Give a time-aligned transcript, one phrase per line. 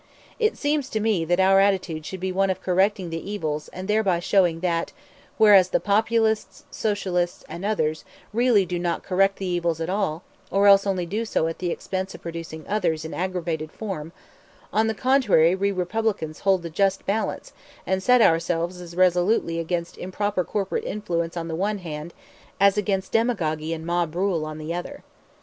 [0.39, 3.87] It seems to me that our attitude should be one of correcting the evils and
[3.87, 4.91] thereby showing that,
[5.37, 8.03] whereas the Populists, Socialists, and others
[8.33, 11.69] really do not correct the evils at all, or else only do so at the
[11.69, 14.11] expense of producing others in aggravated form;
[14.73, 17.53] on the contrary we Republicans hold the just balance
[17.85, 22.11] and set ourselves as resolutely against improper corporate influence on the one hand
[22.59, 25.03] as against demagogy and mob rule on the other.